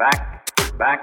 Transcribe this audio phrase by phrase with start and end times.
[0.00, 0.46] back,
[0.78, 1.02] back.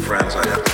[0.00, 0.69] friends I have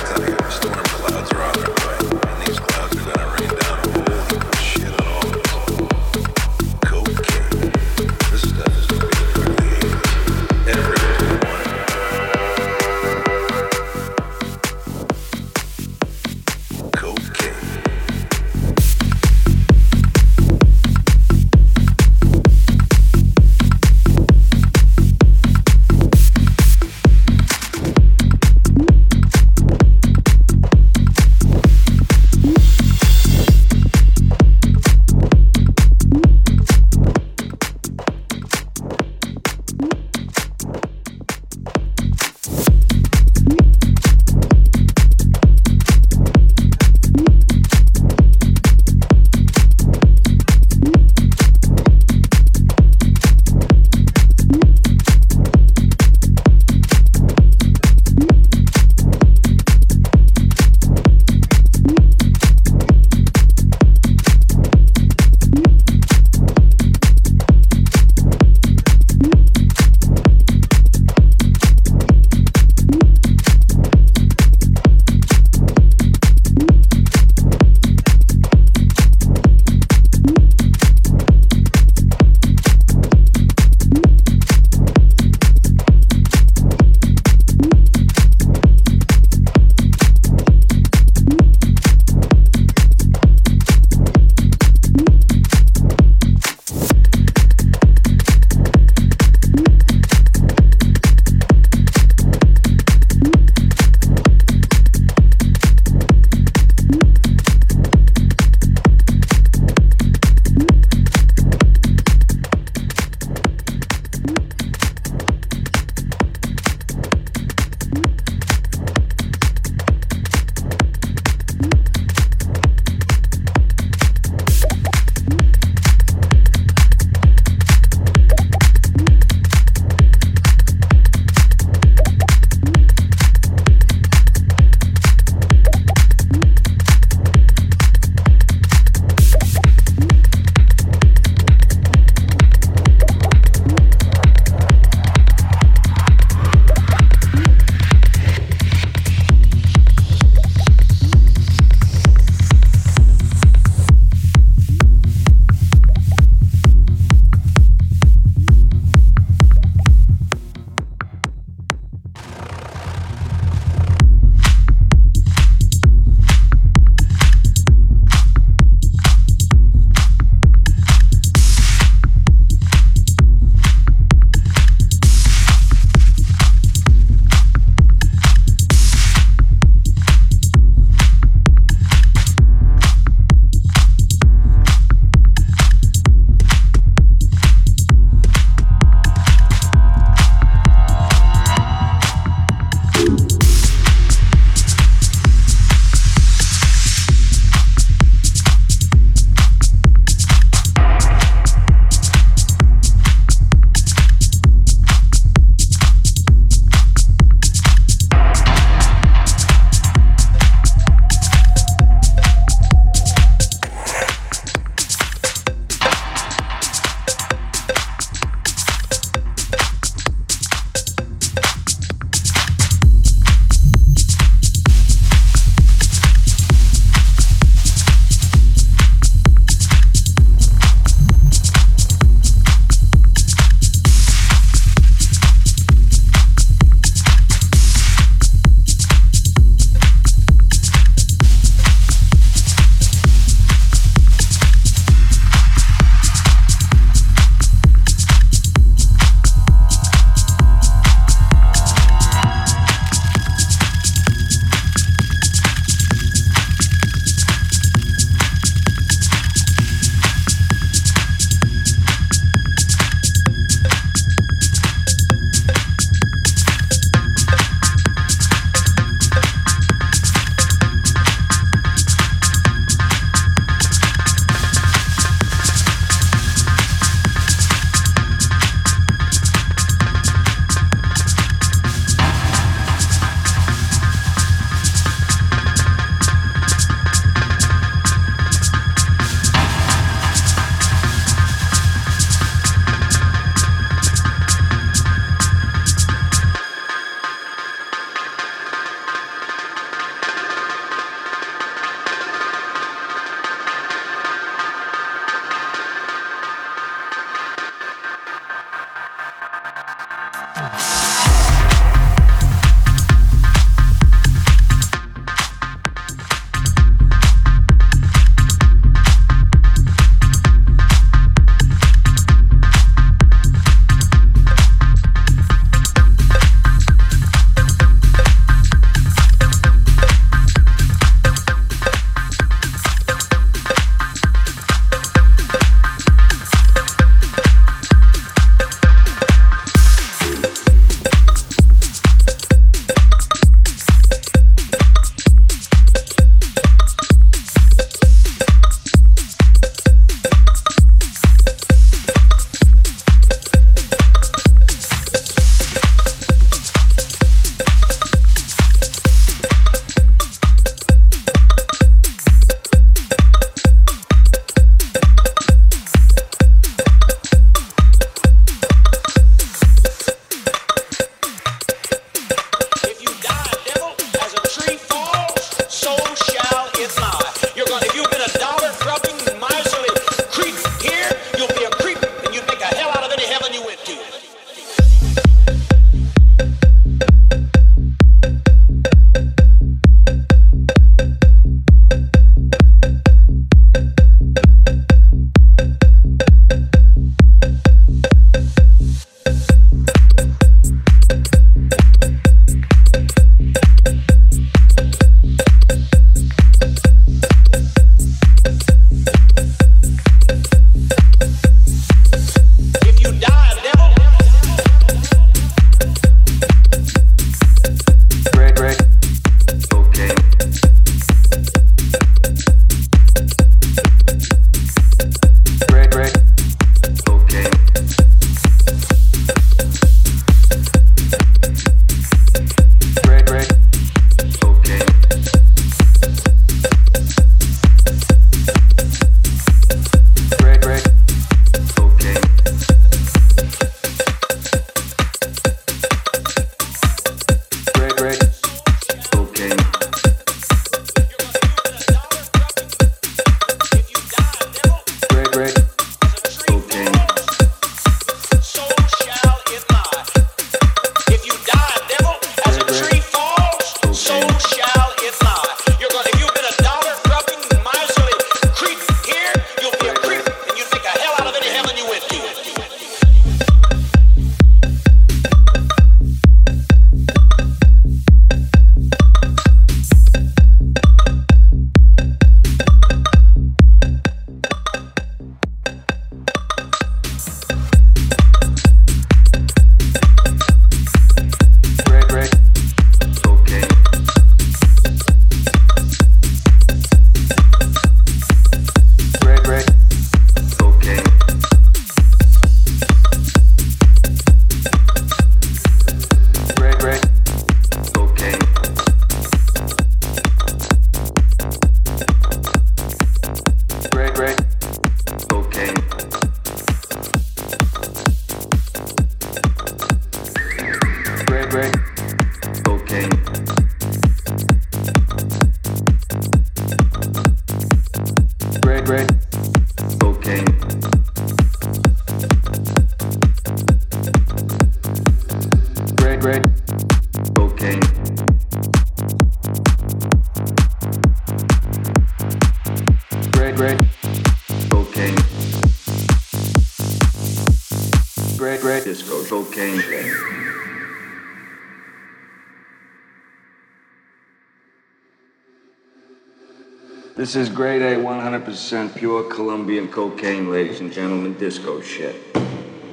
[557.07, 561.95] This is grade A, 100% pure Colombian cocaine, ladies and gentlemen, disco shit.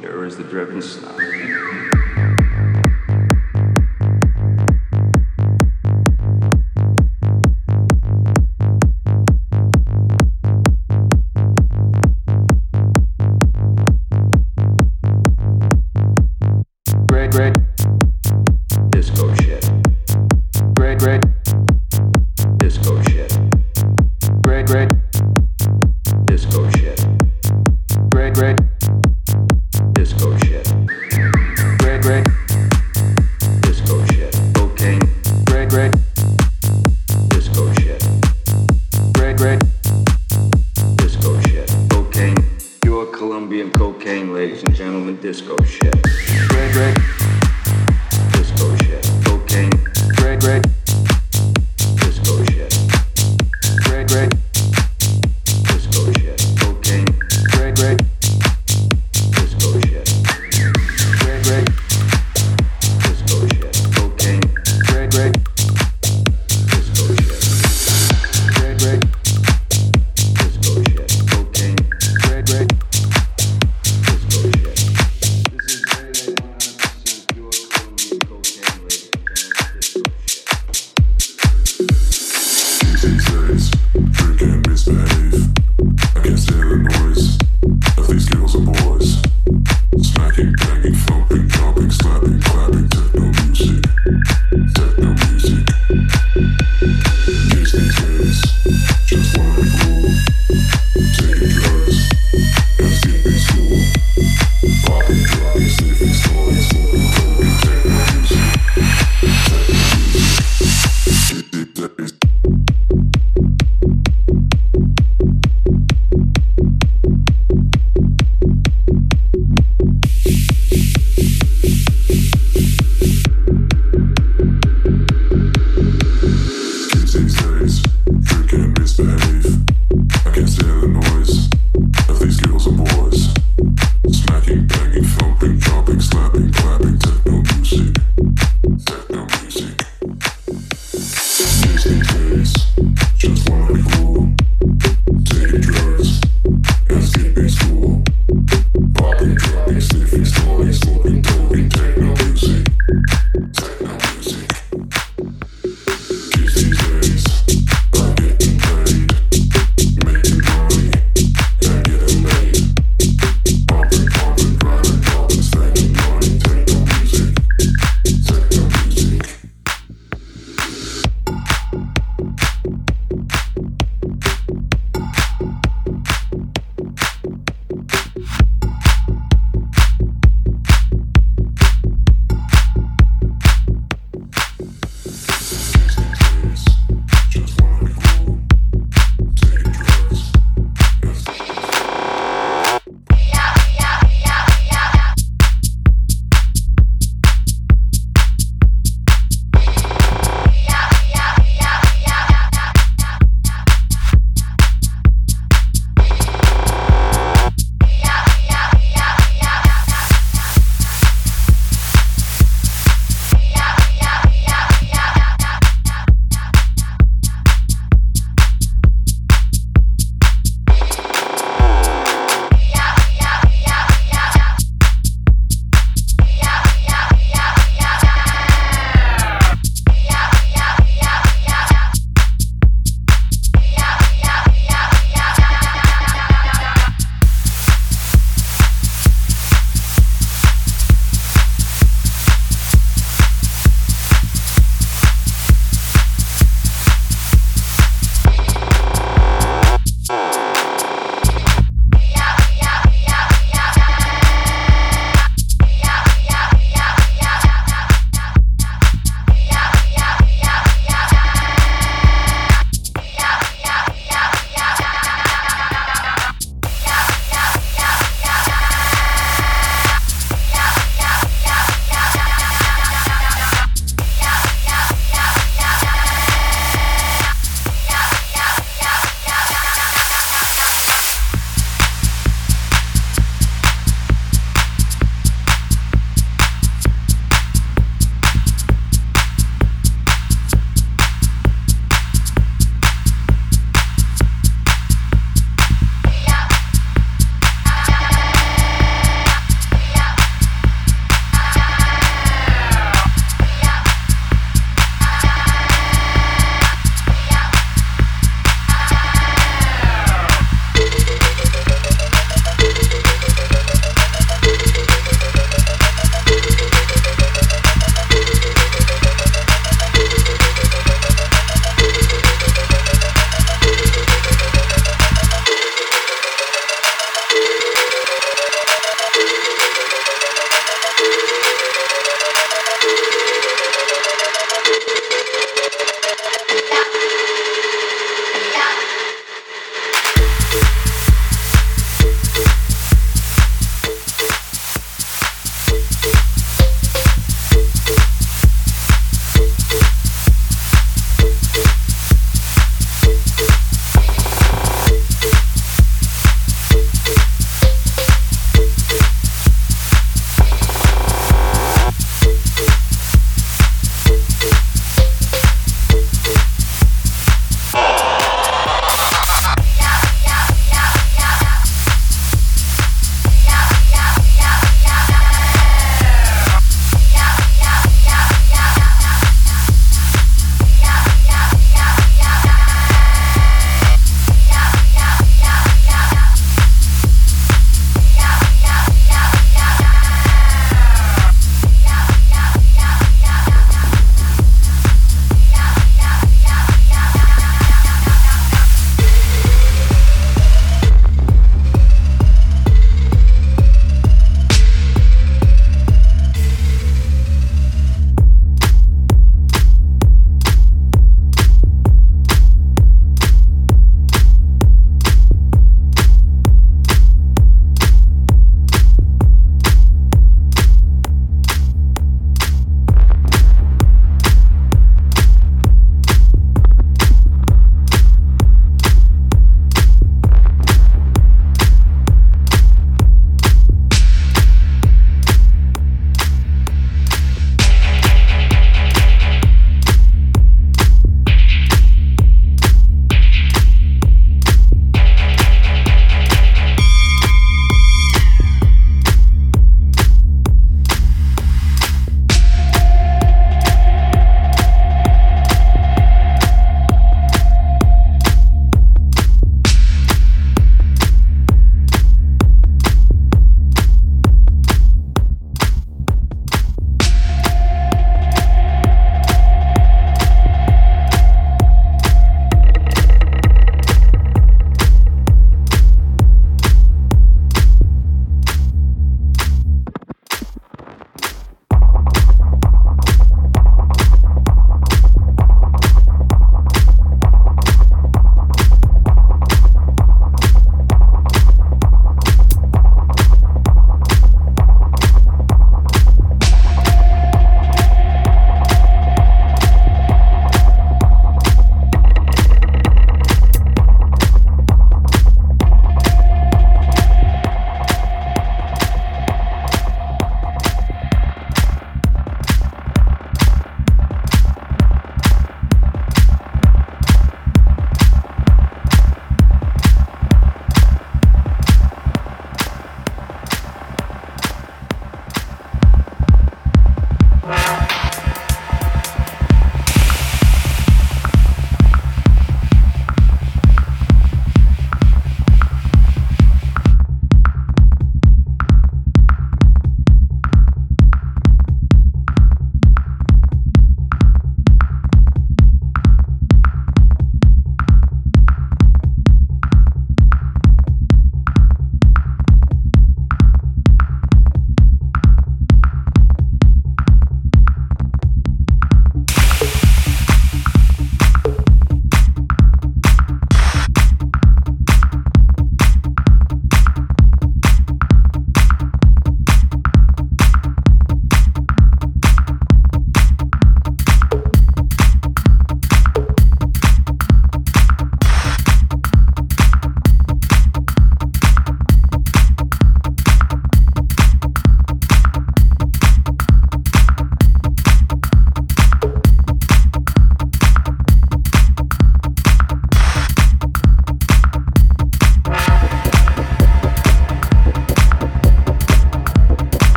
[0.00, 1.16] Here is the driven snuff.